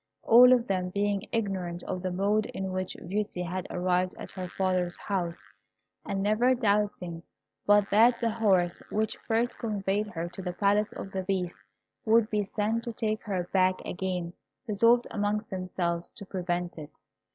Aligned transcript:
All 0.23 0.51
of 0.51 0.65
them 0.65 0.89
being 0.89 1.27
ignorant 1.31 1.83
of 1.83 2.01
the 2.01 2.09
mode 2.09 2.47
in 2.47 2.71
which 2.71 2.97
Beauty 3.07 3.43
had 3.43 3.67
arrived 3.69 4.15
at 4.17 4.31
her 4.31 4.47
father's 4.49 4.97
house, 4.97 5.45
and 6.03 6.23
never 6.23 6.55
doubting 6.55 7.21
but 7.67 7.87
that 7.91 8.19
the 8.19 8.31
horse 8.31 8.79
which 8.89 9.15
first 9.27 9.59
conveyed 9.59 10.07
her 10.07 10.27
to 10.29 10.41
the 10.41 10.53
Palace 10.53 10.91
of 10.91 11.11
the 11.11 11.21
Beast 11.21 11.57
would 12.03 12.31
be 12.31 12.49
sent 12.55 12.83
to 12.85 12.93
take 12.93 13.21
her 13.25 13.47
back 13.53 13.75
again, 13.85 14.33
resolved 14.65 15.05
amongst 15.11 15.51
themselves 15.51 16.09
to 16.15 16.25
prevent 16.25 16.79
it. 16.79 16.97